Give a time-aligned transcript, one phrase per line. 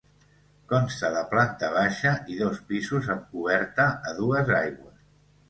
[0.69, 4.99] Consta de planta baixa i dos pisos amb coberta a dues aigües.